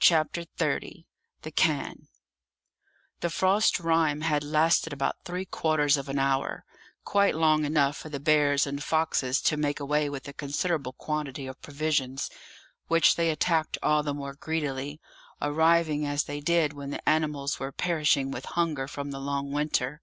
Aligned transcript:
CHAPTER 0.00 0.42
XXX 0.44 1.06
THE 1.40 1.50
CAIRN 1.50 2.06
The 3.20 3.30
frost 3.30 3.80
rime 3.80 4.20
had 4.20 4.44
lasted 4.44 4.92
about 4.92 5.24
three 5.24 5.46
quarters 5.46 5.96
of 5.96 6.10
an 6.10 6.18
hour; 6.18 6.66
quite 7.06 7.34
long 7.34 7.64
enough 7.64 7.96
for 7.96 8.10
the 8.10 8.20
bears 8.20 8.66
and 8.66 8.82
foxes 8.82 9.40
to 9.40 9.56
make 9.56 9.80
away 9.80 10.10
with 10.10 10.28
a 10.28 10.34
considerable 10.34 10.92
quantity 10.92 11.46
of 11.46 11.62
provisions 11.62 12.28
which 12.88 13.16
they 13.16 13.30
attacked 13.30 13.78
all 13.82 14.02
the 14.02 14.12
more 14.12 14.34
greedily, 14.34 15.00
arriving, 15.40 16.04
as 16.04 16.24
they 16.24 16.40
did, 16.42 16.74
when 16.74 16.90
the 16.90 17.08
animals 17.08 17.58
were 17.58 17.72
perishing 17.72 18.30
with 18.30 18.44
hunger 18.44 18.86
from 18.86 19.10
the 19.10 19.20
long 19.20 19.52
winter. 19.52 20.02